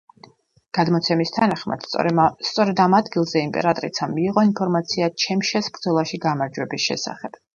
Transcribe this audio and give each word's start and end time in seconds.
გადმოცემის 0.77 1.31
თანახმად, 1.35 1.83
სწორედ 2.47 2.81
ამ 2.87 2.97
ადგილზე 3.01 3.43
იმპერატრიცამ 3.49 4.15
მიიღო 4.19 4.47
ინფორმაცია 4.49 5.11
ჩეშმეს 5.25 5.71
ბრძოლაში 5.79 6.23
გამარჯვების 6.27 6.89
შესახებ. 6.91 7.41